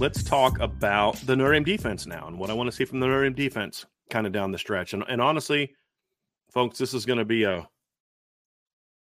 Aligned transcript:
Let's 0.00 0.22
talk 0.22 0.58
about 0.60 1.14
the 1.26 1.36
Notre 1.36 1.52
Dame 1.52 1.62
defense 1.62 2.06
now 2.06 2.26
and 2.26 2.38
what 2.38 2.48
I 2.48 2.54
want 2.54 2.70
to 2.70 2.74
see 2.74 2.86
from 2.86 3.00
the 3.00 3.06
Notre 3.06 3.24
Dame 3.24 3.34
defense 3.34 3.84
kind 4.08 4.26
of 4.26 4.32
down 4.32 4.50
the 4.50 4.56
stretch. 4.56 4.94
And, 4.94 5.04
and 5.06 5.20
honestly, 5.20 5.74
folks, 6.52 6.78
this 6.78 6.94
is 6.94 7.04
going 7.04 7.18
to 7.18 7.24
be 7.26 7.44
a 7.44 7.68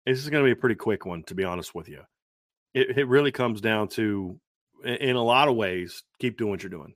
this 0.04 0.18
is 0.18 0.28
going 0.28 0.44
to 0.44 0.46
be 0.46 0.52
a 0.52 0.60
pretty 0.60 0.74
quick 0.74 1.06
one, 1.06 1.22
to 1.24 1.34
be 1.34 1.44
honest 1.44 1.74
with 1.74 1.88
you. 1.88 2.02
It, 2.74 2.98
it 2.98 3.08
really 3.08 3.32
comes 3.32 3.60
down 3.60 3.88
to, 3.90 4.38
in 4.84 5.14
a 5.14 5.22
lot 5.22 5.48
of 5.48 5.54
ways, 5.54 6.02
keep 6.18 6.36
doing 6.36 6.50
what 6.50 6.62
you're 6.62 6.70
doing, 6.70 6.94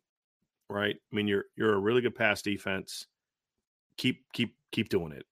right? 0.69 0.97
I 0.97 1.17
mean, 1.17 1.29
you're 1.29 1.45
you're 1.57 1.75
a 1.75 1.79
really 1.79 2.03
good 2.03 2.17
pass 2.17 2.43
defense. 2.43 3.07
Keep 3.97 4.25
keep 4.35 4.57
keep 4.73 4.91
doing 4.91 5.13
it. 5.13 5.25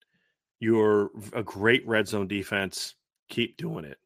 You're 0.60 1.10
a 1.34 1.42
great 1.42 1.86
red 1.86 2.08
zone 2.08 2.28
defense. 2.28 2.94
Keep 3.28 3.58
doing 3.58 3.84
it 3.84 3.98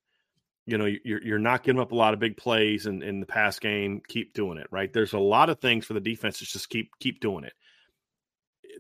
you 0.68 0.76
know 0.76 0.84
you're 0.84 1.22
you're 1.22 1.38
not 1.38 1.62
giving 1.62 1.80
up 1.80 1.92
a 1.92 1.96
lot 1.96 2.12
of 2.12 2.20
big 2.20 2.36
plays 2.36 2.86
in, 2.86 3.02
in 3.02 3.20
the 3.20 3.26
pass 3.26 3.58
game 3.58 4.02
keep 4.06 4.34
doing 4.34 4.58
it 4.58 4.66
right? 4.70 4.92
There's 4.92 5.14
a 5.14 5.18
lot 5.18 5.48
of 5.48 5.58
things 5.60 5.86
for 5.86 5.94
the 5.94 6.00
defense 6.00 6.38
to 6.38 6.44
just 6.44 6.68
keep 6.68 6.90
keep 7.00 7.20
doing 7.20 7.44
it. 7.44 7.54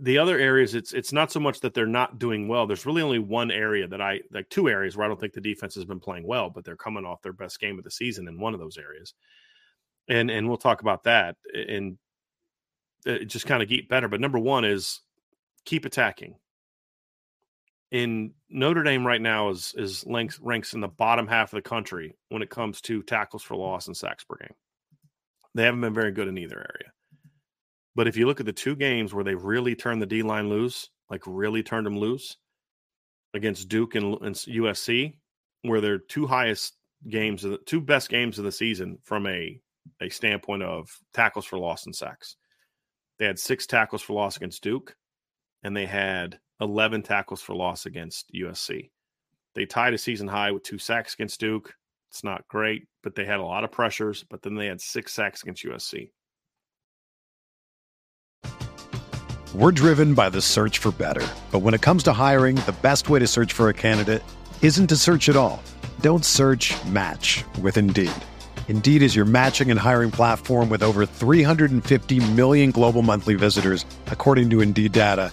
The 0.02 0.18
other 0.18 0.38
areas 0.38 0.74
it's 0.74 0.92
it's 0.92 1.12
not 1.12 1.32
so 1.32 1.40
much 1.40 1.60
that 1.60 1.72
they're 1.72 1.86
not 1.86 2.18
doing 2.18 2.46
well. 2.46 2.66
There's 2.66 2.84
really 2.84 3.02
only 3.02 3.18
one 3.18 3.50
area 3.50 3.88
that 3.88 4.02
i 4.02 4.20
like 4.30 4.48
two 4.50 4.68
areas 4.68 4.96
where 4.96 5.06
i 5.06 5.08
don't 5.08 5.18
think 5.18 5.32
the 5.32 5.40
defense 5.40 5.74
has 5.74 5.86
been 5.86 6.00
playing 6.00 6.26
well 6.26 6.50
but 6.50 6.64
they're 6.64 6.76
coming 6.76 7.06
off 7.06 7.22
their 7.22 7.32
best 7.32 7.58
game 7.58 7.78
of 7.78 7.84
the 7.84 7.90
season 7.90 8.28
in 8.28 8.38
one 8.38 8.52
of 8.52 8.60
those 8.60 8.76
areas. 8.76 9.14
And 10.08 10.30
and 10.30 10.46
we'll 10.46 10.58
talk 10.58 10.82
about 10.82 11.04
that 11.04 11.36
and 11.54 11.96
just 13.26 13.46
kind 13.46 13.62
of 13.62 13.68
get 13.68 13.88
better. 13.88 14.08
But 14.08 14.20
number 14.20 14.38
one 14.38 14.64
is 14.64 15.00
keep 15.64 15.86
attacking 15.86 16.34
in 17.90 18.32
Notre 18.50 18.82
Dame 18.82 19.06
right 19.06 19.20
now 19.20 19.48
is 19.48 19.74
is 19.76 20.04
ranks 20.06 20.38
ranks 20.40 20.74
in 20.74 20.80
the 20.80 20.88
bottom 20.88 21.26
half 21.26 21.52
of 21.52 21.56
the 21.56 21.68
country 21.68 22.16
when 22.28 22.42
it 22.42 22.50
comes 22.50 22.80
to 22.82 23.02
tackles 23.02 23.42
for 23.42 23.56
loss 23.56 23.86
and 23.86 23.96
sacks 23.96 24.24
per 24.24 24.36
game. 24.36 24.54
They 25.54 25.64
haven't 25.64 25.80
been 25.80 25.94
very 25.94 26.12
good 26.12 26.28
in 26.28 26.38
either 26.38 26.58
area. 26.58 26.92
But 27.94 28.06
if 28.06 28.16
you 28.16 28.26
look 28.26 28.40
at 28.40 28.46
the 28.46 28.52
two 28.52 28.76
games 28.76 29.12
where 29.12 29.24
they 29.24 29.34
really 29.34 29.74
turned 29.74 30.00
the 30.02 30.06
D 30.06 30.22
line 30.22 30.48
loose, 30.48 30.90
like 31.10 31.22
really 31.26 31.62
turned 31.62 31.86
them 31.86 31.98
loose 31.98 32.36
against 33.34 33.68
Duke 33.68 33.94
and, 33.94 34.20
and 34.20 34.34
USC, 34.34 35.14
where 35.62 35.80
they're 35.80 35.98
two 35.98 36.26
highest 36.26 36.74
games, 37.08 37.42
the 37.42 37.58
two 37.66 37.80
best 37.80 38.08
games 38.08 38.38
of 38.38 38.44
the 38.44 38.52
season 38.52 38.98
from 39.02 39.26
a 39.26 39.60
a 40.02 40.10
standpoint 40.10 40.62
of 40.62 40.90
tackles 41.14 41.46
for 41.46 41.58
loss 41.58 41.86
and 41.86 41.96
sacks. 41.96 42.36
They 43.18 43.24
had 43.24 43.38
six 43.38 43.66
tackles 43.66 44.02
for 44.02 44.12
loss 44.12 44.36
against 44.36 44.62
Duke, 44.62 44.94
and 45.62 45.76
they 45.76 45.86
had 45.86 46.38
11 46.60 47.02
tackles 47.02 47.40
for 47.40 47.54
loss 47.54 47.86
against 47.86 48.32
USC. 48.34 48.90
They 49.54 49.66
tied 49.66 49.94
a 49.94 49.98
season 49.98 50.28
high 50.28 50.50
with 50.50 50.62
two 50.62 50.78
sacks 50.78 51.14
against 51.14 51.40
Duke. 51.40 51.74
It's 52.10 52.24
not 52.24 52.46
great, 52.48 52.86
but 53.02 53.14
they 53.14 53.24
had 53.24 53.40
a 53.40 53.44
lot 53.44 53.64
of 53.64 53.70
pressures, 53.70 54.24
but 54.28 54.42
then 54.42 54.54
they 54.54 54.66
had 54.66 54.80
six 54.80 55.12
sacks 55.12 55.42
against 55.42 55.64
USC. 55.64 56.10
We're 59.54 59.72
driven 59.72 60.14
by 60.14 60.28
the 60.28 60.42
search 60.42 60.78
for 60.78 60.90
better. 60.92 61.26
But 61.50 61.60
when 61.60 61.74
it 61.74 61.80
comes 61.80 62.02
to 62.04 62.12
hiring, 62.12 62.56
the 62.56 62.76
best 62.82 63.08
way 63.08 63.18
to 63.18 63.26
search 63.26 63.52
for 63.52 63.68
a 63.68 63.74
candidate 63.74 64.22
isn't 64.62 64.88
to 64.88 64.96
search 64.96 65.28
at 65.28 65.36
all. 65.36 65.62
Don't 66.00 66.24
search 66.24 66.74
match 66.84 67.44
with 67.60 67.76
Indeed. 67.76 68.12
Indeed 68.68 69.02
is 69.02 69.16
your 69.16 69.24
matching 69.24 69.70
and 69.70 69.80
hiring 69.80 70.10
platform 70.10 70.68
with 70.68 70.82
over 70.82 71.06
350 71.06 72.32
million 72.32 72.70
global 72.70 73.02
monthly 73.02 73.34
visitors, 73.34 73.86
according 74.08 74.50
to 74.50 74.60
Indeed 74.60 74.92
data 74.92 75.32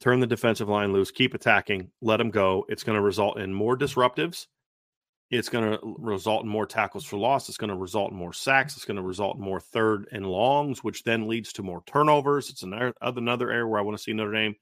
turn 0.00 0.20
the 0.20 0.26
defensive 0.26 0.68
line 0.68 0.92
loose, 0.92 1.10
keep 1.10 1.34
attacking, 1.34 1.90
let 2.00 2.18
them 2.18 2.30
go. 2.30 2.64
It's 2.68 2.82
going 2.82 2.96
to 2.96 3.02
result 3.02 3.38
in 3.38 3.52
more 3.52 3.76
disruptives. 3.76 4.46
It's 5.30 5.48
going 5.48 5.64
to 5.64 5.78
result 5.98 6.44
in 6.44 6.48
more 6.48 6.66
tackles 6.66 7.04
for 7.04 7.16
loss. 7.16 7.48
It's 7.48 7.58
going 7.58 7.70
to 7.70 7.76
result 7.76 8.12
in 8.12 8.16
more 8.16 8.32
sacks. 8.32 8.76
It's 8.76 8.84
going 8.84 8.96
to 8.96 9.02
result 9.02 9.36
in 9.36 9.42
more 9.42 9.58
third 9.58 10.06
and 10.12 10.24
longs, 10.24 10.84
which 10.84 11.02
then 11.02 11.26
leads 11.26 11.52
to 11.54 11.64
more 11.64 11.82
turnovers. 11.86 12.48
It's 12.48 12.62
another 12.62 12.94
another 13.00 13.50
area 13.50 13.66
where 13.66 13.80
I 13.80 13.82
want 13.82 13.96
to 13.96 14.02
see 14.02 14.12
Notre 14.12 14.32
Dame 14.32 14.54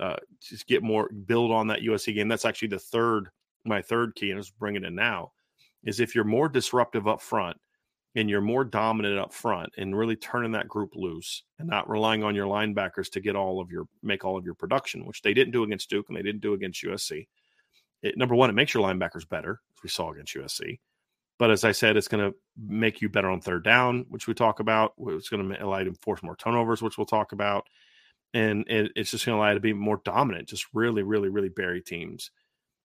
uh, 0.00 0.16
just 0.40 0.66
get 0.66 0.82
more 0.82 1.10
build 1.10 1.50
on 1.50 1.66
that 1.66 1.80
USC 1.80 2.14
game. 2.14 2.28
That's 2.28 2.46
actually 2.46 2.68
the 2.68 2.78
third 2.78 3.28
my 3.64 3.82
third 3.82 4.14
key, 4.14 4.30
and 4.30 4.38
I 4.38 4.40
just 4.40 4.58
bring 4.58 4.76
it 4.76 4.84
in 4.84 4.94
now. 4.94 5.32
Is 5.84 6.00
if 6.00 6.14
you're 6.14 6.24
more 6.24 6.48
disruptive 6.48 7.06
up 7.06 7.20
front, 7.20 7.58
and 8.14 8.28
you're 8.28 8.40
more 8.40 8.64
dominant 8.64 9.18
up 9.18 9.32
front 9.32 9.70
and 9.76 9.96
really 9.96 10.16
turning 10.16 10.52
that 10.52 10.68
group 10.68 10.90
loose 10.94 11.42
and 11.58 11.68
not 11.68 11.88
relying 11.88 12.24
on 12.24 12.34
your 12.34 12.46
linebackers 12.46 13.10
to 13.10 13.20
get 13.20 13.36
all 13.36 13.60
of 13.60 13.70
your 13.70 13.84
make 14.02 14.24
all 14.24 14.36
of 14.36 14.44
your 14.44 14.54
production, 14.54 15.06
which 15.06 15.22
they 15.22 15.34
didn't 15.34 15.52
do 15.52 15.62
against 15.62 15.90
Duke 15.90 16.06
and 16.08 16.16
they 16.16 16.22
didn't 16.22 16.40
do 16.40 16.54
against 16.54 16.82
USC. 16.82 17.26
It, 18.02 18.16
number 18.16 18.34
one, 18.34 18.50
it 18.50 18.54
makes 18.54 18.74
your 18.74 18.82
linebackers 18.82 19.28
better, 19.28 19.60
as 19.76 19.82
we 19.82 19.88
saw 19.88 20.10
against 20.10 20.34
USC. 20.34 20.78
But 21.38 21.50
as 21.50 21.64
I 21.64 21.72
said, 21.72 21.96
it's 21.96 22.08
going 22.08 22.30
to 22.30 22.36
make 22.56 23.00
you 23.00 23.08
better 23.08 23.30
on 23.30 23.40
third 23.40 23.62
down, 23.64 24.06
which 24.08 24.26
we 24.26 24.34
talk 24.34 24.60
about. 24.60 24.94
It's 24.98 25.28
going 25.28 25.48
to 25.48 25.64
allow 25.64 25.78
you 25.78 25.84
to 25.86 25.94
force 26.02 26.22
more 26.22 26.36
turnovers, 26.36 26.82
which 26.82 26.98
we'll 26.98 27.06
talk 27.06 27.32
about. 27.32 27.66
And 28.34 28.68
it, 28.68 28.92
it's 28.96 29.12
just 29.12 29.24
going 29.24 29.36
to 29.36 29.40
allow 29.40 29.50
you 29.50 29.54
to 29.54 29.60
be 29.60 29.72
more 29.72 30.00
dominant, 30.04 30.48
just 30.48 30.66
really, 30.74 31.02
really, 31.02 31.28
really 31.28 31.48
bury 31.48 31.80
teams. 31.80 32.30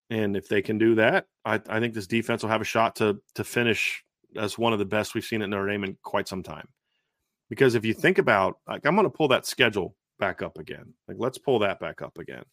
And 0.09 0.37
if 0.37 0.47
they 0.47 0.61
can 0.61 0.77
do 0.77 0.95
that, 0.95 1.25
I, 1.43 1.59
I 1.67 1.79
think 1.79 1.95
this 1.95 2.07
defense 2.07 2.43
will 2.43 2.51
have 2.51 2.61
a 2.61 2.65
shot 2.65 2.97
to 2.97 3.19
to 3.35 3.43
finish 3.43 4.03
as 4.37 4.57
one 4.57 4.73
of 4.73 4.79
the 4.79 4.85
best 4.85 5.13
we've 5.13 5.25
seen 5.25 5.41
at 5.41 5.49
Notre 5.49 5.67
Dame 5.67 5.83
in 5.83 5.97
quite 6.03 6.27
some 6.27 6.43
time. 6.43 6.67
Because 7.49 7.75
if 7.75 7.85
you 7.85 7.93
think 7.93 8.17
about, 8.17 8.57
like, 8.67 8.85
I'm 8.85 8.95
going 8.95 9.05
to 9.05 9.15
pull 9.15 9.27
that 9.29 9.45
schedule 9.45 9.95
back 10.19 10.41
up 10.41 10.57
again. 10.57 10.93
Like, 11.07 11.17
let's 11.19 11.37
pull 11.37 11.59
that 11.59 11.79
back 11.79 12.01
up 12.01 12.17
again. 12.17 12.43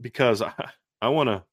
Because 0.00 0.42
I, 0.42 0.52
I 1.02 1.08
want 1.08 1.28
to, 1.28 1.44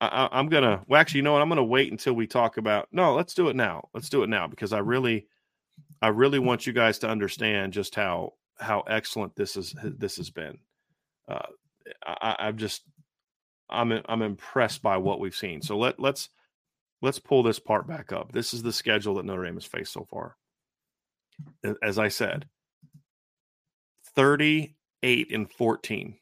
I, 0.00 0.38
am 0.38 0.48
going 0.48 0.62
to, 0.62 0.82
well, 0.86 1.00
actually, 1.00 1.18
you 1.18 1.22
know 1.22 1.32
what? 1.32 1.42
I'm 1.42 1.48
going 1.48 1.58
to 1.58 1.64
wait 1.64 1.92
until 1.92 2.14
we 2.14 2.26
talk 2.26 2.56
about, 2.56 2.88
no, 2.92 3.14
let's 3.14 3.34
do 3.34 3.48
it 3.48 3.56
now. 3.56 3.88
Let's 3.92 4.08
do 4.08 4.22
it 4.22 4.28
now 4.28 4.46
because 4.46 4.72
I 4.72 4.78
really, 4.78 5.26
I 6.00 6.08
really 6.08 6.38
want 6.38 6.66
you 6.66 6.72
guys 6.72 6.98
to 7.00 7.08
understand 7.08 7.74
just 7.74 7.94
how, 7.94 8.34
how 8.58 8.80
excellent 8.82 9.36
this 9.36 9.56
is, 9.56 9.74
this 9.82 10.16
has 10.16 10.30
been. 10.30 10.58
Uh, 11.28 11.46
I, 12.06 12.36
I'm 12.38 12.56
just, 12.56 12.84
I'm, 13.68 14.00
I'm 14.08 14.22
impressed 14.22 14.80
by 14.80 14.96
what 14.96 15.20
we've 15.20 15.34
seen. 15.34 15.60
So 15.60 15.76
let, 15.76 16.00
let's, 16.00 16.30
let's 17.02 17.18
pull 17.18 17.42
this 17.42 17.58
part 17.58 17.86
back 17.86 18.12
up. 18.12 18.32
This 18.32 18.52
is 18.54 18.62
the 18.62 18.72
schedule 18.72 19.14
that 19.14 19.24
Notre 19.24 19.44
Dame 19.44 19.54
has 19.54 19.64
faced 19.64 19.92
so 19.92 20.04
far. 20.04 20.36
As 21.82 21.98
I 21.98 22.08
said, 22.08 22.46
38 24.14 25.32
and 25.32 25.50
14. 25.50 26.16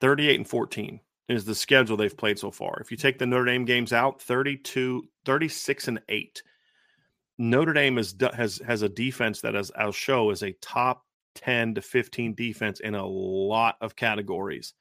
38 0.00 0.36
and 0.36 0.48
14 0.48 1.00
is 1.28 1.44
the 1.44 1.54
schedule 1.54 1.96
they've 1.96 2.16
played 2.16 2.38
so 2.38 2.50
far. 2.50 2.78
If 2.80 2.90
you 2.90 2.96
take 2.96 3.18
the 3.18 3.26
Notre 3.26 3.44
Dame 3.46 3.64
games 3.64 3.92
out, 3.92 4.20
32, 4.20 5.04
36 5.24 5.88
and 5.88 6.00
8. 6.08 6.42
Notre 7.38 7.72
Dame 7.72 7.98
is, 7.98 8.14
has 8.34 8.60
has 8.66 8.82
a 8.82 8.88
defense 8.88 9.40
that, 9.40 9.54
as 9.54 9.70
I'll 9.76 9.92
show, 9.92 10.30
is 10.30 10.42
a 10.42 10.52
top 10.60 11.06
10 11.36 11.76
to 11.76 11.82
15 11.82 12.34
defense 12.34 12.80
in 12.80 12.94
a 12.94 13.06
lot 13.06 13.76
of 13.80 13.96
categories. 13.96 14.74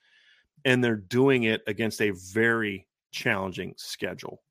And 0.66 0.84
they're 0.84 0.98
doing 0.98 1.44
it 1.44 1.62
against 1.68 2.02
a 2.02 2.12
very 2.12 2.86
challenging 3.12 3.74
schedule 3.78 4.42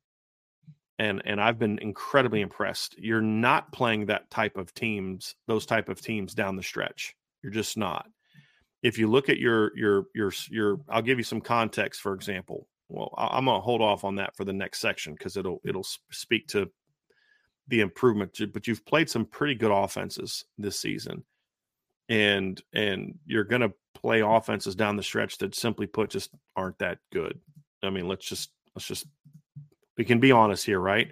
and 0.99 1.21
and 1.25 1.41
I've 1.41 1.57
been 1.57 1.79
incredibly 1.79 2.41
impressed. 2.41 2.99
You're 2.99 3.21
not 3.21 3.71
playing 3.71 4.07
that 4.07 4.29
type 4.29 4.57
of 4.57 4.73
teams, 4.73 5.33
those 5.47 5.65
type 5.65 5.89
of 5.89 6.01
teams 6.01 6.35
down 6.35 6.57
the 6.57 6.63
stretch. 6.63 7.15
You're 7.41 7.53
just 7.53 7.77
not. 7.77 8.07
If 8.83 8.97
you 8.97 9.07
look 9.07 9.29
at 9.29 9.37
your 9.37 9.75
your 9.77 10.03
your 10.13 10.31
your, 10.49 10.81
I'll 10.89 11.01
give 11.01 11.17
you 11.17 11.23
some 11.23 11.41
context. 11.41 12.01
For 12.01 12.13
example, 12.13 12.67
well, 12.89 13.13
I'm 13.17 13.45
to 13.45 13.63
hold 13.63 13.81
off 13.81 14.03
on 14.03 14.15
that 14.15 14.35
for 14.35 14.43
the 14.43 14.53
next 14.53 14.81
section 14.81 15.13
because 15.13 15.37
it'll 15.37 15.61
it'll 15.65 15.87
speak 16.11 16.47
to 16.49 16.69
the 17.69 17.79
improvement. 17.79 18.37
But 18.53 18.67
you've 18.67 18.85
played 18.85 19.09
some 19.09 19.25
pretty 19.25 19.55
good 19.55 19.71
offenses 19.71 20.43
this 20.57 20.81
season, 20.81 21.23
and 22.09 22.61
and 22.73 23.19
you're 23.25 23.45
to 23.61 23.73
play 23.95 24.19
offenses 24.19 24.75
down 24.75 24.97
the 24.97 25.03
stretch 25.03 25.37
that 25.37 25.55
simply 25.55 25.87
put 25.87 26.09
just 26.09 26.31
aren't 26.57 26.79
that 26.79 26.99
good. 27.13 27.39
I 27.81 27.89
mean, 27.89 28.07
let's 28.09 28.25
just 28.25 28.51
let's 28.75 28.87
just 28.87 29.07
we 29.99 30.05
can 30.05 30.21
be 30.21 30.31
honest 30.31 30.65
here, 30.65 30.79
right? 30.79 31.11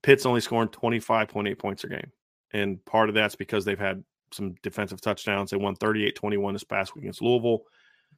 Pitt's 0.00 0.26
only 0.26 0.40
scoring 0.40 0.68
25.8 0.68 1.58
points 1.58 1.82
a 1.82 1.88
game. 1.88 2.12
And 2.52 2.82
part 2.84 3.08
of 3.08 3.16
that's 3.16 3.34
because 3.34 3.64
they've 3.64 3.76
had 3.76 4.04
some 4.30 4.54
defensive 4.62 5.00
touchdowns. 5.00 5.50
They 5.50 5.56
won 5.56 5.74
38 5.74 6.14
21 6.14 6.54
this 6.54 6.62
past 6.62 6.94
week 6.94 7.02
against 7.02 7.20
Louisville. 7.20 7.64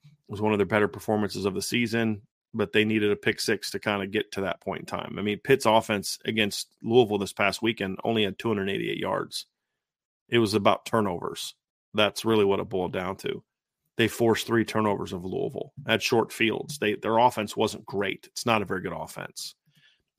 It 0.04 0.30
was 0.30 0.42
one 0.42 0.52
of 0.52 0.58
their 0.58 0.66
better 0.66 0.88
performances 0.88 1.46
of 1.46 1.54
the 1.54 1.62
season, 1.62 2.20
but 2.52 2.72
they 2.72 2.84
needed 2.84 3.12
a 3.12 3.16
pick 3.16 3.40
six 3.40 3.70
to 3.70 3.78
kind 3.78 4.02
of 4.02 4.10
get 4.10 4.30
to 4.32 4.42
that 4.42 4.60
point 4.60 4.80
in 4.80 4.86
time. 4.86 5.16
I 5.18 5.22
mean, 5.22 5.38
Pitt's 5.38 5.64
offense 5.64 6.18
against 6.26 6.68
Louisville 6.82 7.18
this 7.18 7.32
past 7.32 7.62
weekend 7.62 7.98
only 8.04 8.24
had 8.24 8.38
288 8.38 8.98
yards. 8.98 9.46
It 10.28 10.38
was 10.38 10.52
about 10.52 10.84
turnovers. 10.84 11.54
That's 11.94 12.26
really 12.26 12.44
what 12.44 12.60
it 12.60 12.68
boiled 12.68 12.92
down 12.92 13.16
to. 13.18 13.42
They 13.96 14.08
forced 14.08 14.46
three 14.46 14.66
turnovers 14.66 15.14
of 15.14 15.24
Louisville 15.24 15.72
at 15.86 16.02
short 16.02 16.30
fields. 16.30 16.76
They 16.78 16.96
their 16.96 17.16
offense 17.16 17.56
wasn't 17.56 17.86
great. 17.86 18.28
It's 18.32 18.44
not 18.44 18.60
a 18.60 18.66
very 18.66 18.82
good 18.82 18.92
offense. 18.92 19.54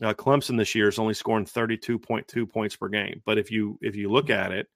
Uh, 0.04 0.14
Clemson 0.14 0.58
this 0.58 0.76
year 0.76 0.90
is 0.90 1.00
only 1.00 1.14
scoring 1.14 1.46
32.2 1.46 2.52
points 2.52 2.76
per 2.76 2.90
game. 2.90 3.22
But 3.26 3.38
if 3.38 3.50
you 3.50 3.78
if 3.82 3.96
you 3.96 4.12
look 4.12 4.30
at 4.30 4.52
it, 4.52 4.68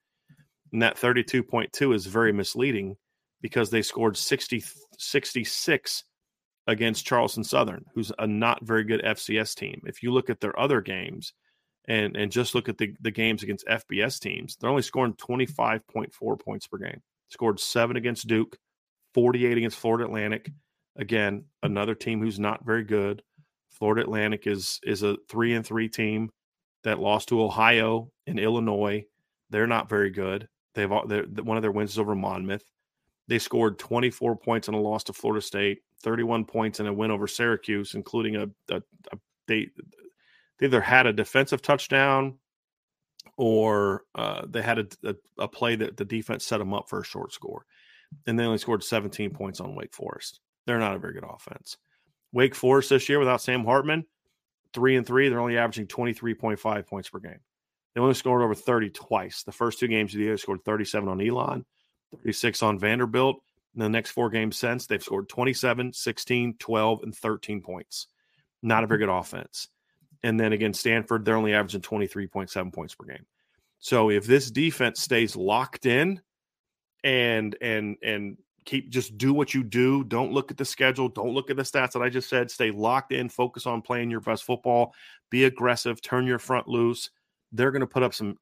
and 0.72 0.82
that 0.82 0.98
32.2 0.98 1.94
is 1.96 2.06
very 2.06 2.32
misleading 2.32 2.96
because 3.42 3.70
they 3.70 3.82
scored 3.82 4.16
60 4.18 4.64
66 4.98 6.04
against 6.68 7.06
Charleston 7.06 7.44
Southern, 7.44 7.86
who's 7.94 8.12
a 8.20 8.28
not 8.28 8.66
very 8.66 8.84
good 8.84 9.02
FCS 9.02 9.56
team. 9.56 9.82
If 9.86 10.04
you 10.04 10.12
look 10.12 10.30
at 10.30 10.40
their 10.40 10.58
other 10.58 10.82
games 10.82 11.34
and 11.86 12.16
and 12.16 12.32
just 12.32 12.56
look 12.56 12.70
at 12.70 12.78
the, 12.78 12.94
the 13.02 13.12
games 13.12 13.44
against 13.44 13.68
FBS 13.68 14.20
teams, 14.20 14.56
they're 14.56 14.70
only 14.70 14.84
scoring 14.84 15.14
25.4 15.14 16.40
points 16.40 16.68
per 16.68 16.78
game. 16.78 17.02
Scored 17.30 17.60
seven 17.60 17.98
against 17.98 18.28
Duke, 18.28 18.58
48 19.14 19.58
against 19.58 19.78
Florida 19.78 20.06
Atlantic. 20.06 20.50
Again, 20.96 21.46
another 21.62 21.96
team 21.96 22.22
who's 22.22 22.40
not 22.40 22.66
very 22.66 22.84
good. 22.84 23.22
Florida 23.80 24.02
Atlantic 24.02 24.46
is 24.46 24.80
is 24.84 25.04
a 25.04 25.18
three 25.30 25.54
and 25.54 25.66
three 25.66 25.90
team 25.90 26.30
that 26.84 27.00
lost 27.00 27.30
to 27.30 27.42
Ohio 27.42 28.12
and 28.28 28.40
Illinois. 28.40 29.06
They're 29.50 29.68
not 29.68 29.90
very 29.90 30.10
good. 30.12 30.48
They've 30.76 30.90
one 30.90 31.58
of 31.58 31.62
their 31.62 31.72
wins 31.72 31.92
is 31.92 32.00
over 32.00 32.16
Monmouth. 32.16 32.64
They 33.28 33.40
scored 33.40 33.78
24 33.78 34.38
points 34.38 34.68
in 34.68 34.74
a 34.74 34.80
loss 34.80 35.04
to 35.06 35.14
Florida 35.14 35.42
State, 35.42 35.84
31 36.02 36.46
points 36.46 36.80
in 36.80 36.88
a 36.88 36.94
win 36.94 37.12
over 37.12 37.28
Syracuse, 37.28 37.94
including 37.94 38.36
a, 38.36 38.48
a, 38.70 38.82
a 39.12 39.18
they, 39.48 39.70
they 40.58 40.66
either 40.66 40.82
had 40.82 41.06
a 41.06 41.14
defensive 41.14 41.62
touchdown 41.62 42.40
or 43.38 44.04
uh, 44.16 44.46
they 44.50 44.62
had 44.62 44.80
a, 44.80 44.88
a, 45.04 45.16
a, 45.38 45.48
play 45.48 45.76
that 45.76 45.96
the 45.96 46.06
defense 46.06 46.46
set 46.46 46.58
them 46.58 46.74
up 46.74 46.90
for 46.90 47.02
a 47.02 47.06
short 47.06 47.32
score. 47.32 47.66
And 48.26 48.38
they 48.38 48.44
only 48.44 48.58
scored 48.58 48.84
17 48.84 49.30
points 49.32 49.60
on 49.60 49.76
Wake 49.76 49.94
Forest. 49.94 50.40
They're 50.66 50.80
not 50.80 50.96
a 50.96 51.00
very 51.00 51.14
good 51.14 51.24
offense. 51.24 51.78
Wake 52.32 52.56
Forest 52.56 52.90
this 52.90 53.10
year 53.10 53.20
without 53.20 53.42
Sam 53.42 53.66
Hartman, 53.66 54.06
three 54.74 54.96
and 54.96 55.06
three. 55.06 55.30
They're 55.30 55.40
only 55.40 55.58
averaging 55.58 55.88
23.5 55.88 56.88
points 56.88 57.10
per 57.10 57.20
game. 57.20 57.40
They 57.94 58.02
only 58.02 58.14
scored 58.14 58.44
over 58.44 58.56
30 58.56 58.92
twice. 58.92 59.44
The 59.44 59.52
first 59.52 59.80
two 59.80 59.88
games 59.88 60.14
of 60.14 60.20
the 60.20 60.26
year, 60.26 60.38
scored 60.38 60.64
37 60.64 61.10
on 61.10 61.22
Elon, 61.22 61.66
36 62.16 62.64
on 62.64 62.80
Vanderbilt. 62.80 63.42
In 63.76 63.82
the 63.82 63.90
next 63.90 64.12
four 64.12 64.30
games 64.30 64.58
since, 64.58 64.88
they've 64.88 65.02
scored 65.02 65.30
27, 65.30 65.94
16, 65.94 66.56
12, 66.58 67.04
and 67.04 67.16
13 67.16 67.62
points. 67.62 68.08
Not 68.62 68.84
a 68.84 68.88
very 68.88 69.00
good 69.00 69.10
offense. 69.10 69.68
And 70.24 70.40
then 70.40 70.54
against 70.54 70.82
Stanford, 70.82 71.24
they're 71.24 71.36
only 71.36 71.54
averaging 71.54 71.82
23.7 71.82 72.74
points 72.74 72.96
per 72.96 73.06
game. 73.06 73.26
So 73.80 74.10
if 74.10 74.26
this 74.26 74.52
defense 74.52 75.02
stays 75.02 75.36
locked 75.36 75.86
in 75.86 76.22
and 77.04 77.56
and 77.62 77.96
and 78.04 78.38
keep 78.66 78.90
just 78.90 79.18
do 79.18 79.34
what 79.34 79.54
you 79.54 79.64
do. 79.64 80.04
Don't 80.04 80.32
look 80.32 80.52
at 80.52 80.58
the 80.58 80.66
schedule. 80.66 81.10
Don't 81.10 81.34
look 81.34 81.50
at 81.50 81.58
the 81.58 81.64
stats 81.64 81.94
that 81.94 82.02
I 82.02 82.10
just 82.10 82.30
said. 82.30 82.52
Stay 82.52 82.72
locked 82.72 83.12
in. 83.12 83.30
Focus 83.30 83.66
on 83.66 83.82
playing 83.82 84.12
your 84.12 84.20
best 84.20 84.44
football. 84.44 84.94
Be 85.30 85.46
aggressive. 85.46 86.02
Turn 86.02 86.26
your 86.26 86.40
front 86.40 86.68
loose. 86.68 87.10
They're 87.52 87.72
going 87.72 87.82
to 87.82 87.88
put 87.88 88.04
up 88.04 88.14
some 88.14 88.38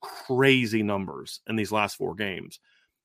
crazy 0.00 0.82
numbers 0.82 1.40
in 1.46 1.56
these 1.56 1.72
last 1.72 1.96
four 1.96 2.14
games, 2.14 2.58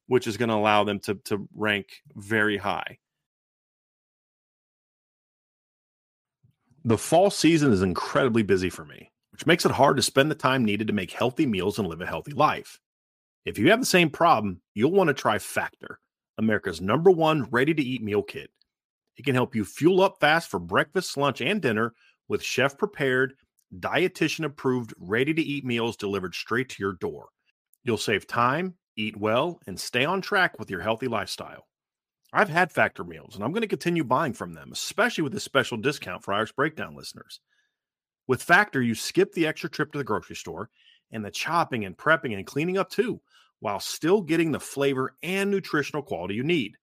which 0.07 0.27
is 0.27 0.37
going 0.37 0.49
to 0.49 0.55
allow 0.55 0.83
them 0.83 0.99
to 1.01 1.15
to 1.25 1.47
rank 1.55 1.87
very 2.15 2.57
high. 2.57 2.97
The 6.85 6.97
fall 6.97 7.29
season 7.29 7.73
is 7.73 7.81
incredibly 7.81 8.43
busy 8.43 8.69
for 8.69 8.85
me, 8.85 9.11
which 9.31 9.45
makes 9.45 9.65
it 9.65 9.71
hard 9.71 9.97
to 9.97 10.03
spend 10.03 10.31
the 10.31 10.35
time 10.35 10.63
needed 10.63 10.87
to 10.87 10.93
make 10.93 11.11
healthy 11.11 11.45
meals 11.45 11.77
and 11.77 11.87
live 11.87 11.99
a 11.99 12.05
healthy 12.05 12.31
life. 12.31 12.79
If 13.43 13.57
you 13.57 13.71
have 13.71 13.79
the 13.79 13.85
same 13.85 14.09
problem, 14.09 14.61
you'll 14.73 14.91
want 14.91 15.09
to 15.09 15.13
try 15.13 15.37
Factor. 15.37 15.99
America's 16.37 16.81
number 16.81 17.11
one 17.11 17.43
ready 17.51 17.73
to 17.73 17.83
eat 17.83 18.03
meal 18.03 18.23
kit. 18.23 18.49
It 19.17 19.25
can 19.25 19.35
help 19.35 19.55
you 19.55 19.65
fuel 19.65 20.01
up 20.01 20.19
fast 20.19 20.49
for 20.49 20.59
breakfast, 20.59 21.17
lunch, 21.17 21.41
and 21.41 21.61
dinner 21.61 21.93
with 22.27 22.43
chef 22.43 22.77
prepared, 22.77 23.33
dietitian 23.79 24.45
approved, 24.45 24.93
ready 24.99 25.33
to 25.33 25.41
eat 25.41 25.65
meals 25.65 25.97
delivered 25.97 26.35
straight 26.35 26.69
to 26.69 26.83
your 26.83 26.93
door. 26.93 27.29
You'll 27.83 27.97
save 27.97 28.27
time, 28.27 28.75
eat 28.95 29.17
well, 29.17 29.59
and 29.65 29.79
stay 29.79 30.05
on 30.05 30.21
track 30.21 30.59
with 30.59 30.69
your 30.69 30.81
healthy 30.81 31.07
lifestyle. 31.07 31.67
I've 32.33 32.49
had 32.49 32.71
Factor 32.71 33.03
meals 33.03 33.35
and 33.35 33.43
I'm 33.43 33.51
going 33.51 33.61
to 33.61 33.67
continue 33.67 34.03
buying 34.03 34.33
from 34.33 34.53
them, 34.53 34.71
especially 34.73 35.23
with 35.23 35.33
this 35.33 35.43
special 35.43 35.77
discount 35.77 36.23
for 36.23 36.33
Irish 36.33 36.51
Breakdown 36.51 36.95
listeners. 36.95 37.39
With 38.27 38.43
Factor, 38.43 38.81
you 38.81 38.93
skip 38.93 39.31
the 39.31 39.47
extra 39.47 39.69
trip 39.69 39.91
to 39.93 39.97
the 39.97 40.03
grocery 40.03 40.35
store 40.35 40.69
and 41.11 41.23
the 41.23 41.31
chopping 41.31 41.85
and 41.85 41.97
prepping 41.97 42.35
and 42.35 42.45
cleaning 42.45 42.77
up 42.77 42.89
too, 42.89 43.21
while 43.59 43.79
still 43.79 44.21
getting 44.21 44.51
the 44.51 44.59
flavor 44.59 45.15
and 45.23 45.49
nutritional 45.49 46.03
quality 46.03 46.35
you 46.35 46.43
need. 46.43 46.77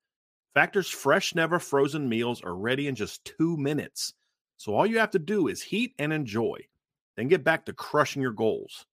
Factor's 0.54 0.88
fresh, 0.88 1.34
never 1.34 1.58
frozen 1.58 2.08
meals 2.08 2.40
are 2.42 2.54
ready 2.54 2.86
in 2.86 2.94
just 2.94 3.24
two 3.24 3.56
minutes. 3.56 4.14
So 4.56 4.74
all 4.74 4.86
you 4.86 4.98
have 4.98 5.10
to 5.10 5.18
do 5.18 5.48
is 5.48 5.62
heat 5.62 5.94
and 5.98 6.12
enjoy, 6.12 6.58
then 7.16 7.28
get 7.28 7.44
back 7.44 7.66
to 7.66 7.72
crushing 7.72 8.22
your 8.22 8.32
goals. 8.32 8.86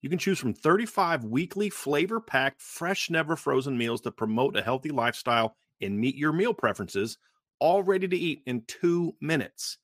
You 0.00 0.08
can 0.08 0.18
choose 0.18 0.38
from 0.38 0.54
35 0.54 1.24
weekly 1.24 1.70
flavor 1.70 2.20
packed, 2.20 2.60
fresh, 2.60 3.08
never 3.10 3.36
frozen 3.36 3.78
meals 3.78 4.00
that 4.02 4.16
promote 4.16 4.56
a 4.56 4.62
healthy 4.62 4.90
lifestyle 4.90 5.56
and 5.80 5.98
meet 5.98 6.16
your 6.16 6.32
meal 6.32 6.54
preferences, 6.54 7.18
all 7.60 7.82
ready 7.82 8.08
to 8.08 8.16
eat 8.16 8.42
in 8.46 8.62
two 8.66 9.14
minutes. 9.20 9.78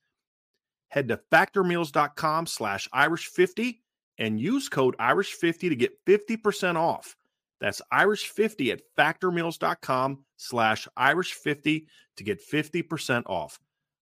Head 0.88 1.08
to 1.08 1.20
factormeals.com 1.30 2.46
slash 2.46 2.88
Irish50 2.94 3.78
and 4.18 4.40
use 4.40 4.68
code 4.68 4.96
Irish50 4.98 5.68
to 5.68 5.76
get 5.76 6.04
50% 6.04 6.76
off. 6.76 7.16
That's 7.60 7.82
Irish50 7.92 8.72
at 8.72 8.80
factormeals.com 8.96 10.24
slash 10.36 10.86
Irish50 10.96 11.86
to 12.16 12.24
get 12.24 12.40
50% 12.46 13.24
off. 13.26 13.58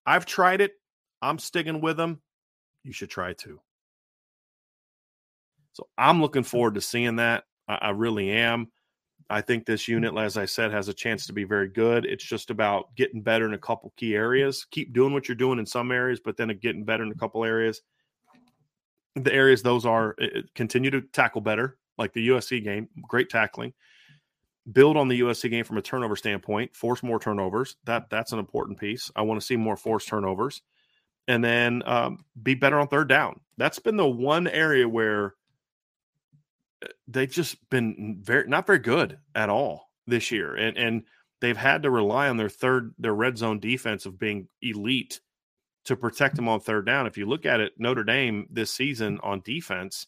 I've 0.06 0.26
tried 0.26 0.60
it. 0.60 0.72
I'm 1.22 1.38
sticking 1.38 1.80
with 1.80 1.96
them. 1.96 2.20
You 2.82 2.92
should 2.92 3.10
try 3.10 3.32
too. 3.32 3.60
So 5.72 5.88
I'm 5.96 6.20
looking 6.20 6.42
forward 6.42 6.74
to 6.74 6.80
seeing 6.80 7.16
that. 7.16 7.44
I, 7.68 7.74
I 7.74 7.90
really 7.90 8.30
am. 8.30 8.68
I 9.30 9.40
think 9.40 9.64
this 9.64 9.88
unit, 9.88 10.10
mm-hmm. 10.10 10.24
as 10.24 10.36
I 10.36 10.44
said, 10.44 10.70
has 10.72 10.88
a 10.88 10.94
chance 10.94 11.26
to 11.26 11.32
be 11.32 11.44
very 11.44 11.68
good. 11.68 12.04
It's 12.04 12.24
just 12.24 12.50
about 12.50 12.94
getting 12.94 13.22
better 13.22 13.46
in 13.46 13.54
a 13.54 13.58
couple 13.58 13.92
key 13.96 14.14
areas. 14.14 14.66
Keep 14.70 14.92
doing 14.92 15.12
what 15.12 15.28
you're 15.28 15.34
doing 15.34 15.58
in 15.58 15.66
some 15.66 15.90
areas, 15.90 16.20
but 16.24 16.36
then 16.36 16.56
getting 16.60 16.84
better 16.84 17.02
in 17.02 17.10
a 17.10 17.16
couple 17.16 17.44
areas. 17.44 17.80
The 19.16 19.32
areas 19.32 19.62
those 19.62 19.86
are 19.86 20.14
eh, 20.20 20.26
eh, 20.34 20.40
continue 20.54 20.90
to 20.90 21.00
tackle 21.00 21.40
better, 21.40 21.78
like 21.98 22.12
the 22.12 22.28
USC 22.28 22.62
game, 22.62 22.88
great 23.08 23.28
tackling. 23.28 23.72
Build 24.70 24.96
on 24.96 25.08
the 25.08 25.20
USC 25.20 25.50
game 25.50 25.64
from 25.64 25.76
a 25.76 25.82
turnover 25.82 26.16
standpoint, 26.16 26.74
force 26.74 27.02
more 27.02 27.20
turnovers. 27.20 27.76
That 27.84 28.08
that's 28.08 28.32
an 28.32 28.38
important 28.38 28.78
piece. 28.78 29.10
I 29.14 29.22
want 29.22 29.40
to 29.40 29.46
see 29.46 29.56
more 29.56 29.76
forced 29.76 30.08
turnovers, 30.08 30.62
and 31.28 31.44
then 31.44 31.82
um, 31.84 32.24
be 32.42 32.54
better 32.54 32.80
on 32.80 32.88
third 32.88 33.08
down. 33.08 33.40
That's 33.58 33.78
been 33.78 33.96
the 33.96 34.08
one 34.08 34.46
area 34.46 34.88
where 34.88 35.34
they've 37.08 37.30
just 37.30 37.68
been 37.68 38.20
very 38.22 38.48
not 38.48 38.66
very 38.66 38.78
good 38.78 39.18
at 39.34 39.50
all 39.50 39.90
this 40.06 40.30
year, 40.30 40.54
and 40.54 40.78
and 40.78 41.02
they've 41.40 41.56
had 41.56 41.82
to 41.82 41.90
rely 41.90 42.28
on 42.28 42.38
their 42.38 42.48
third 42.48 42.94
their 42.98 43.14
red 43.14 43.36
zone 43.36 43.60
defense 43.60 44.06
of 44.06 44.18
being 44.18 44.48
elite 44.62 45.20
to 45.84 45.96
protect 45.96 46.36
them 46.36 46.48
on 46.48 46.60
third 46.60 46.86
down. 46.86 47.06
If 47.06 47.18
you 47.18 47.26
look 47.26 47.44
at 47.44 47.60
it, 47.60 47.72
Notre 47.78 48.04
Dame 48.04 48.46
this 48.50 48.70
season 48.70 49.20
on 49.22 49.42
defense 49.44 50.06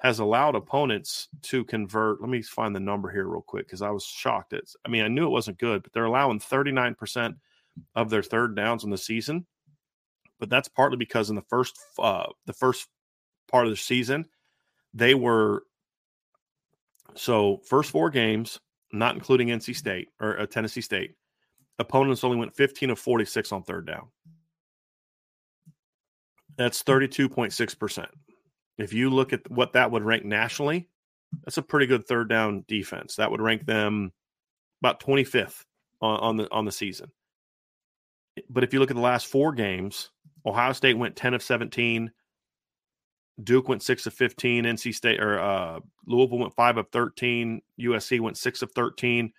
has 0.00 0.18
allowed 0.18 0.54
opponents 0.54 1.28
to 1.42 1.64
convert. 1.64 2.20
Let 2.20 2.30
me 2.30 2.42
find 2.42 2.74
the 2.74 2.80
number 2.80 3.10
here 3.10 3.26
real 3.26 3.42
quick 3.42 3.66
because 3.66 3.82
I 3.82 3.90
was 3.90 4.04
shocked. 4.04 4.54
It's, 4.54 4.74
I 4.84 4.88
mean, 4.88 5.04
I 5.04 5.08
knew 5.08 5.26
it 5.26 5.30
wasn't 5.30 5.58
good, 5.58 5.82
but 5.82 5.92
they're 5.92 6.06
allowing 6.06 6.40
39% 6.40 7.36
of 7.94 8.08
their 8.10 8.22
third 8.22 8.56
downs 8.56 8.84
in 8.84 8.90
the 8.90 8.98
season. 8.98 9.46
But 10.38 10.48
that's 10.48 10.68
partly 10.68 10.96
because 10.96 11.28
in 11.28 11.36
the 11.36 11.42
first 11.42 11.78
uh, 11.98 12.26
the 12.46 12.54
first 12.54 12.88
part 13.50 13.66
of 13.66 13.70
the 13.70 13.76
season, 13.76 14.24
they 14.94 15.14
were 15.14 15.64
so 17.14 17.60
first 17.66 17.90
four 17.90 18.08
games, 18.08 18.58
not 18.92 19.14
including 19.14 19.48
NC 19.48 19.76
State 19.76 20.08
or 20.18 20.40
uh, 20.40 20.46
Tennessee 20.46 20.80
State, 20.80 21.14
opponents 21.78 22.24
only 22.24 22.38
went 22.38 22.56
15 22.56 22.90
of 22.90 22.98
46 22.98 23.52
on 23.52 23.62
third 23.64 23.86
down. 23.86 24.08
That's 26.56 26.82
32.6%. 26.82 28.06
If 28.80 28.92
you 28.92 29.10
look 29.10 29.32
at 29.32 29.50
what 29.50 29.74
that 29.74 29.90
would 29.90 30.04
rank 30.04 30.24
nationally, 30.24 30.88
that's 31.44 31.58
a 31.58 31.62
pretty 31.62 31.86
good 31.86 32.06
third 32.06 32.28
down 32.28 32.64
defense. 32.66 33.16
That 33.16 33.30
would 33.30 33.40
rank 33.40 33.66
them 33.66 34.12
about 34.82 35.00
25th 35.00 35.64
on, 36.00 36.20
on 36.20 36.36
the 36.36 36.50
on 36.50 36.64
the 36.64 36.72
season. 36.72 37.10
But 38.48 38.64
if 38.64 38.72
you 38.72 38.80
look 38.80 38.90
at 38.90 38.96
the 38.96 39.02
last 39.02 39.26
four 39.26 39.52
games, 39.52 40.10
Ohio 40.46 40.72
State 40.72 40.96
went 40.96 41.16
10 41.16 41.34
of 41.34 41.42
17, 41.42 42.10
Duke 43.42 43.68
went 43.68 43.82
six 43.82 44.06
of 44.06 44.14
15. 44.14 44.64
NC 44.64 44.94
State 44.94 45.20
or 45.20 45.38
uh, 45.38 45.80
Louisville 46.06 46.38
went 46.38 46.54
five 46.54 46.76
of 46.76 46.88
13. 46.90 47.62
USC 47.80 48.20
went 48.20 48.36
six 48.36 48.62
of 48.62 48.72
13. 48.72 49.32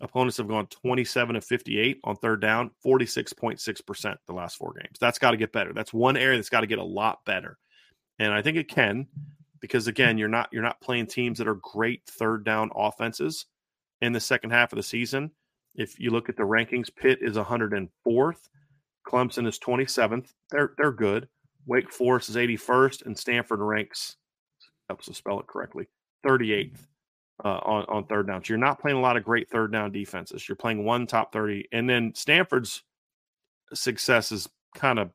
Opponents 0.00 0.38
have 0.38 0.48
gone 0.48 0.66
27 0.66 1.36
of 1.36 1.44
58 1.44 2.00
on 2.04 2.16
third 2.16 2.40
down, 2.40 2.70
46.6% 2.84 4.16
the 4.26 4.32
last 4.32 4.56
four 4.56 4.72
games. 4.72 4.96
That's 4.98 5.18
got 5.18 5.32
to 5.32 5.36
get 5.36 5.52
better. 5.52 5.74
That's 5.74 5.92
one 5.92 6.16
area 6.16 6.38
that's 6.38 6.48
got 6.48 6.62
to 6.62 6.66
get 6.66 6.78
a 6.78 6.84
lot 6.84 7.24
better. 7.26 7.58
And 8.20 8.34
I 8.34 8.42
think 8.42 8.58
it 8.58 8.68
can 8.68 9.06
because 9.60 9.88
again, 9.88 10.18
you're 10.18 10.28
not 10.28 10.50
you're 10.52 10.62
not 10.62 10.80
playing 10.80 11.06
teams 11.06 11.38
that 11.38 11.48
are 11.48 11.56
great 11.56 12.02
third 12.06 12.44
down 12.44 12.70
offenses 12.76 13.46
in 14.02 14.12
the 14.12 14.20
second 14.20 14.50
half 14.50 14.72
of 14.72 14.76
the 14.76 14.82
season. 14.82 15.30
If 15.74 15.98
you 15.98 16.10
look 16.10 16.28
at 16.28 16.36
the 16.36 16.42
rankings, 16.42 16.94
Pitt 16.94 17.20
is 17.22 17.36
104th, 17.36 18.48
Clemson 19.08 19.46
is 19.46 19.58
27th. 19.58 20.28
They're 20.50 20.74
they're 20.76 20.92
good. 20.92 21.28
Wake 21.66 21.90
Forest 21.90 22.28
is 22.28 22.36
81st, 22.36 23.06
and 23.06 23.18
Stanford 23.18 23.60
ranks 23.60 24.16
helps 24.88 25.06
to 25.06 25.14
spell 25.14 25.40
it 25.40 25.46
correctly 25.46 25.88
38th 26.26 26.76
uh, 27.42 27.48
on 27.48 27.86
on 27.88 28.04
third 28.04 28.26
down. 28.26 28.44
So 28.44 28.52
you're 28.52 28.58
not 28.58 28.80
playing 28.80 28.98
a 28.98 29.00
lot 29.00 29.16
of 29.16 29.24
great 29.24 29.48
third 29.48 29.72
down 29.72 29.92
defenses. 29.92 30.46
You're 30.46 30.56
playing 30.56 30.84
one 30.84 31.06
top 31.06 31.32
30, 31.32 31.68
and 31.72 31.88
then 31.88 32.12
Stanford's 32.14 32.82
success 33.72 34.30
is 34.30 34.46
kind 34.74 34.98
of 34.98 35.10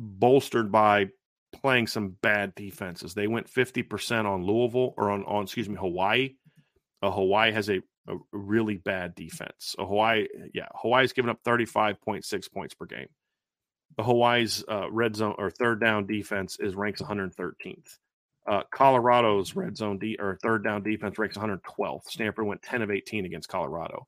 bolstered 0.00 0.72
by 0.72 1.10
playing 1.52 1.86
some 1.86 2.16
bad 2.22 2.54
defenses. 2.54 3.14
They 3.14 3.26
went 3.26 3.52
50% 3.52 4.24
on 4.24 4.44
Louisville 4.44 4.94
or 4.96 5.10
on 5.10 5.24
on 5.24 5.44
excuse 5.44 5.68
me 5.68 5.76
Hawaii. 5.76 6.34
Uh, 7.02 7.10
Hawaii 7.10 7.52
has 7.52 7.68
a, 7.70 7.80
a 8.08 8.16
really 8.32 8.76
bad 8.76 9.14
defense. 9.14 9.74
So 9.76 9.86
Hawaii, 9.86 10.26
yeah, 10.52 10.68
Hawaii's 10.74 11.12
given 11.12 11.30
up 11.30 11.42
35.6 11.44 12.52
points 12.52 12.74
per 12.74 12.86
game. 12.86 13.08
The 13.96 14.04
Hawaii's 14.04 14.64
uh, 14.70 14.90
red 14.90 15.16
zone 15.16 15.34
or 15.38 15.50
third 15.50 15.80
down 15.80 16.06
defense 16.06 16.58
is 16.60 16.74
ranks 16.74 17.02
113th. 17.02 17.98
Uh, 18.46 18.62
Colorado's 18.72 19.54
red 19.54 19.76
zone 19.76 19.98
de- 19.98 20.18
or 20.18 20.38
third 20.42 20.64
down 20.64 20.82
defense 20.82 21.18
ranks 21.18 21.36
112th. 21.36 22.04
Stanford 22.04 22.46
went 22.46 22.62
10 22.62 22.82
of 22.82 22.90
18 22.90 23.24
against 23.24 23.48
Colorado. 23.48 24.06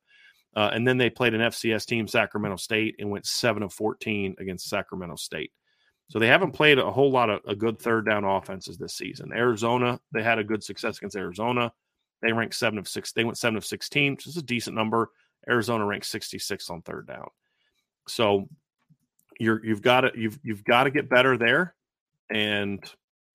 Uh, 0.54 0.70
and 0.72 0.86
then 0.86 0.98
they 0.98 1.10
played 1.10 1.34
an 1.34 1.40
FCS 1.40 1.86
team, 1.86 2.06
Sacramento 2.06 2.56
State, 2.56 2.96
and 2.98 3.10
went 3.10 3.26
7 3.26 3.62
of 3.62 3.72
14 3.72 4.36
against 4.38 4.68
Sacramento 4.68 5.16
State. 5.16 5.52
So 6.08 6.18
they 6.18 6.26
haven't 6.26 6.52
played 6.52 6.78
a 6.78 6.90
whole 6.90 7.10
lot 7.10 7.30
of 7.30 7.40
a 7.46 7.54
good 7.54 7.78
third 7.78 8.06
down 8.06 8.24
offenses 8.24 8.76
this 8.76 8.94
season. 8.94 9.32
Arizona, 9.32 9.98
they 10.12 10.22
had 10.22 10.38
a 10.38 10.44
good 10.44 10.62
success 10.62 10.98
against 10.98 11.16
Arizona. 11.16 11.72
They 12.20 12.32
ranked 12.32 12.54
7 12.54 12.78
of 12.78 12.86
6. 12.86 13.12
They 13.12 13.24
went 13.24 13.38
7 13.38 13.56
of 13.56 13.64
16, 13.64 14.12
which 14.12 14.26
is 14.26 14.36
a 14.36 14.42
decent 14.42 14.76
number. 14.76 15.10
Arizona 15.48 15.84
ranked 15.84 16.06
66 16.06 16.70
on 16.70 16.82
third 16.82 17.06
down. 17.06 17.28
So 18.06 18.48
you're 19.38 19.64
you've 19.64 19.82
got 19.82 20.02
to 20.02 20.12
you've 20.14 20.38
you've 20.42 20.64
got 20.64 20.84
to 20.84 20.90
get 20.90 21.08
better 21.08 21.36
there, 21.36 21.74
and 22.30 22.82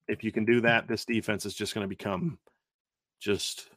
if 0.07 0.24
you 0.24 0.31
can 0.31 0.45
do 0.45 0.62
that, 0.62 0.88
this 0.88 1.05
defense 1.05 1.45
is 1.45 1.53
just 1.53 1.74
going 1.74 1.83
to 1.83 1.89
become 1.89 2.38
just 3.19 3.69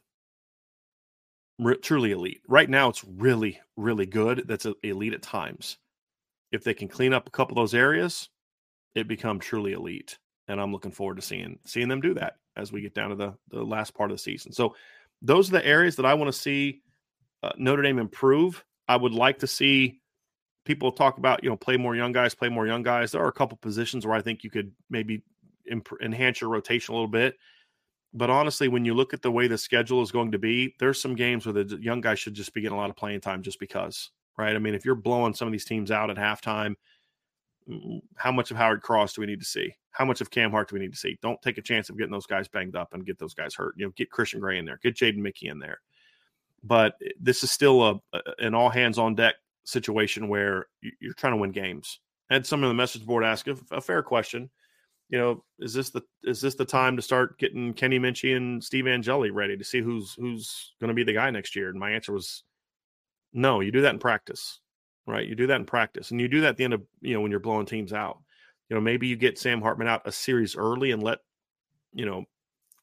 re- 1.59 1.77
truly 1.77 2.11
elite. 2.11 2.41
Right 2.47 2.69
now, 2.69 2.89
it's 2.89 3.03
really 3.03 3.59
really 3.75 4.05
good. 4.05 4.43
That's 4.47 4.65
elite 4.83 5.13
at 5.13 5.21
times. 5.21 5.77
If 6.51 6.63
they 6.63 6.73
can 6.73 6.87
clean 6.87 7.13
up 7.13 7.27
a 7.27 7.31
couple 7.31 7.57
of 7.57 7.63
those 7.63 7.73
areas, 7.73 8.29
it 8.95 9.07
becomes 9.07 9.45
truly 9.45 9.73
elite. 9.73 10.17
And 10.47 10.59
I'm 10.59 10.71
looking 10.71 10.91
forward 10.91 11.15
to 11.15 11.21
seeing 11.21 11.59
seeing 11.65 11.87
them 11.87 12.01
do 12.01 12.13
that 12.15 12.37
as 12.55 12.71
we 12.71 12.81
get 12.81 12.93
down 12.93 13.09
to 13.09 13.15
the 13.15 13.33
the 13.49 13.63
last 13.63 13.93
part 13.93 14.11
of 14.11 14.17
the 14.17 14.21
season. 14.21 14.51
So 14.51 14.75
those 15.21 15.49
are 15.49 15.53
the 15.53 15.65
areas 15.65 15.95
that 15.97 16.05
I 16.05 16.13
want 16.13 16.31
to 16.31 16.37
see 16.37 16.81
uh, 17.43 17.51
Notre 17.57 17.83
Dame 17.83 17.99
improve. 17.99 18.63
I 18.87 18.97
would 18.97 19.13
like 19.13 19.39
to 19.39 19.47
see 19.47 20.01
people 20.65 20.91
talk 20.91 21.17
about 21.17 21.43
you 21.43 21.49
know 21.49 21.57
play 21.57 21.77
more 21.77 21.95
young 21.95 22.11
guys, 22.11 22.35
play 22.35 22.49
more 22.49 22.67
young 22.67 22.83
guys. 22.83 23.11
There 23.11 23.23
are 23.23 23.29
a 23.29 23.33
couple 23.33 23.57
positions 23.57 24.05
where 24.05 24.15
I 24.15 24.21
think 24.21 24.43
you 24.43 24.49
could 24.49 24.71
maybe 24.89 25.23
imp- 25.69 26.01
enhance 26.01 26.41
your 26.41 26.49
rotation 26.49 26.93
a 26.93 26.97
little 26.97 27.07
bit. 27.07 27.35
But 28.13 28.29
honestly, 28.29 28.67
when 28.67 28.83
you 28.83 28.93
look 28.93 29.13
at 29.13 29.21
the 29.21 29.31
way 29.31 29.47
the 29.47 29.57
schedule 29.57 30.01
is 30.01 30.11
going 30.11 30.33
to 30.33 30.37
be, 30.37 30.75
there's 30.79 31.01
some 31.01 31.15
games 31.15 31.45
where 31.45 31.63
the 31.63 31.77
young 31.81 32.01
guys 32.01 32.19
should 32.19 32.33
just 32.33 32.53
be 32.53 32.61
getting 32.61 32.75
a 32.75 32.79
lot 32.79 32.89
of 32.89 32.97
playing 32.97 33.21
time 33.21 33.41
just 33.41 33.59
because, 33.59 34.11
right? 34.37 34.53
I 34.53 34.59
mean, 34.59 34.75
if 34.75 34.83
you're 34.83 34.95
blowing 34.95 35.33
some 35.33 35.47
of 35.47 35.53
these 35.53 35.63
teams 35.63 35.91
out 35.91 36.09
at 36.09 36.17
halftime, 36.17 36.75
How 38.15 38.31
much 38.31 38.51
of 38.51 38.57
Howard 38.57 38.81
Cross 38.81 39.13
do 39.13 39.21
we 39.21 39.27
need 39.27 39.39
to 39.39 39.45
see? 39.45 39.73
How 39.91 40.05
much 40.05 40.21
of 40.21 40.31
Cam 40.31 40.51
Hart 40.51 40.69
do 40.69 40.75
we 40.75 40.79
need 40.79 40.93
to 40.93 40.97
see? 40.97 41.17
Don't 41.21 41.41
take 41.41 41.57
a 41.57 41.61
chance 41.61 41.89
of 41.89 41.97
getting 41.97 42.11
those 42.11 42.25
guys 42.25 42.47
banged 42.47 42.75
up 42.75 42.93
and 42.93 43.05
get 43.05 43.19
those 43.19 43.33
guys 43.33 43.53
hurt. 43.53 43.75
You 43.77 43.85
know, 43.85 43.91
get 43.95 44.09
Christian 44.09 44.39
Gray 44.39 44.57
in 44.57 44.65
there, 44.65 44.79
get 44.81 44.95
Jaden 44.95 45.17
Mickey 45.17 45.47
in 45.47 45.59
there. 45.59 45.81
But 46.63 46.95
this 47.19 47.43
is 47.43 47.51
still 47.51 47.83
a, 47.83 47.99
a 48.13 48.21
an 48.39 48.53
all 48.53 48.69
hands 48.69 48.97
on 48.97 49.15
deck 49.15 49.35
situation 49.63 50.27
where 50.27 50.67
you're 50.99 51.13
trying 51.13 51.33
to 51.33 51.37
win 51.37 51.51
games. 51.51 51.99
And 52.29 52.45
some 52.45 52.63
of 52.63 52.69
the 52.69 52.73
message 52.73 53.05
board 53.05 53.23
ask 53.23 53.47
a, 53.47 53.57
a, 53.71 53.81
fair 53.81 54.01
question. 54.01 54.49
You 55.09 55.19
know, 55.19 55.43
is 55.59 55.73
this 55.73 55.89
the 55.89 56.01
is 56.23 56.39
this 56.39 56.55
the 56.55 56.65
time 56.65 56.95
to 56.95 57.01
start 57.01 57.37
getting 57.37 57.73
Kenny 57.73 57.99
Minchey 57.99 58.37
and 58.37 58.63
Steve 58.63 58.87
Angeli 58.87 59.29
ready 59.29 59.57
to 59.57 59.63
see 59.63 59.81
who's 59.81 60.13
who's 60.13 60.73
going 60.79 60.87
to 60.87 60.93
be 60.93 61.03
the 61.03 61.13
guy 61.13 61.29
next 61.29 61.55
year? 61.55 61.69
And 61.69 61.79
my 61.79 61.91
answer 61.91 62.13
was 62.13 62.43
no. 63.33 63.59
You 63.59 63.71
do 63.71 63.81
that 63.81 63.93
in 63.93 63.99
practice, 63.99 64.61
right? 65.07 65.27
You 65.27 65.35
do 65.35 65.47
that 65.47 65.59
in 65.59 65.65
practice, 65.65 66.11
and 66.11 66.19
you 66.21 66.27
do 66.27 66.41
that 66.41 66.49
at 66.49 66.57
the 66.57 66.63
end 66.63 66.73
of 66.73 66.81
you 67.01 67.13
know 67.13 67.21
when 67.21 67.31
you're 67.31 67.39
blowing 67.39 67.65
teams 67.65 67.93
out. 67.93 68.19
You 68.69 68.75
know, 68.75 68.81
maybe 68.81 69.07
you 69.07 69.15
get 69.15 69.37
Sam 69.37 69.61
Hartman 69.61 69.87
out 69.87 70.03
a 70.05 70.11
series 70.11 70.55
early 70.55 70.91
and 70.91 71.03
let 71.03 71.19
you 71.93 72.05
know 72.05 72.25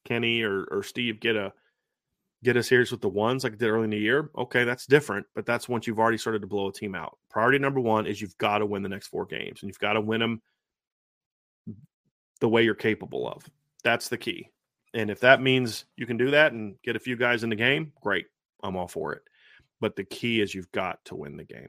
Kenny 0.05 0.43
or 0.43 0.65
or 0.71 0.83
Steve 0.83 1.21
get 1.21 1.37
a 1.37 1.53
get 2.43 2.57
a 2.57 2.63
series 2.63 2.91
with 2.91 3.01
the 3.01 3.09
ones 3.09 3.45
like 3.45 3.55
I 3.55 3.57
did 3.57 3.69
early 3.69 3.85
in 3.85 3.91
the 3.91 3.99
year, 3.99 4.31
okay, 4.37 4.65
that's 4.65 4.87
different. 4.87 5.27
But 5.35 5.47
that's 5.47 5.69
once 5.69 5.87
you've 5.87 5.99
already 5.99 6.19
started 6.19 6.43
to 6.43 6.47
blow 6.47 6.69
a 6.69 6.73
team 6.73 6.95
out. 6.95 7.19
Priority 7.31 7.59
number 7.59 7.81
one 7.81 8.07
is 8.07 8.21
you've 8.21 8.39
got 8.39 8.59
to 8.59 8.67
win 8.67 8.83
the 8.83 8.89
next 8.89 9.09
four 9.09 9.27
games, 9.27 9.63
and 9.63 9.69
you've 9.69 9.79
got 9.79 9.95
to 9.95 10.01
win 10.01 10.21
them 10.21 10.43
the 12.41 12.49
way 12.49 12.63
you're 12.63 12.75
capable 12.75 13.29
of. 13.29 13.45
That's 13.83 14.09
the 14.09 14.19
key. 14.19 14.51
And 14.95 15.11
if 15.11 15.21
that 15.21 15.43
means 15.43 15.85
you 15.97 16.07
can 16.07 16.17
do 16.17 16.31
that 16.31 16.53
and 16.53 16.77
get 16.83 16.97
a 16.97 17.01
few 17.01 17.17
guys 17.17 17.43
in 17.43 17.51
the 17.51 17.57
game, 17.57 17.93
great. 18.01 18.27
I'm 18.63 18.77
all 18.77 18.89
for 18.89 19.13
it. 19.13 19.23
But 19.81 19.97
the 19.97 20.05
key 20.05 20.41
is 20.41 20.55
you've 20.55 20.73
got 20.73 21.05
to 21.07 21.15
win 21.15 21.37
the 21.37 21.45
game. 21.45 21.69